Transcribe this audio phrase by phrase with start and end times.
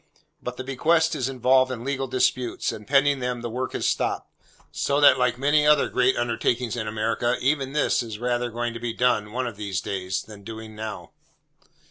[0.41, 4.33] But the bequest is involved in legal disputes, and pending them the work has stopped;
[4.71, 8.79] so that like many other great undertakings in America, even this is rather going to
[8.79, 11.11] be done one of these days, than doing now.